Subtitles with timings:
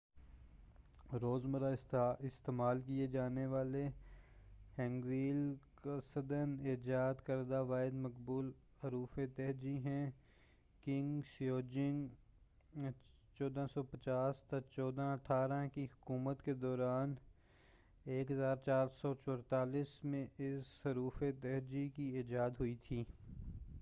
[1.21, 1.69] روز مرہ
[2.19, 3.77] استعمال کیا جانے والا
[4.77, 5.41] ہینگویل
[5.81, 6.39] قصداَ
[6.63, 8.51] ایجاد کردہ واحد مقبول
[8.83, 10.09] حروف تہجی ہے-
[10.83, 12.07] کنگ سیجونگ
[13.37, 17.15] 1418- 1450 کی حکومت کے دوران
[18.05, 23.03] 1444 میں اس حروف تہجی کی ایجاد ہوئی تھی-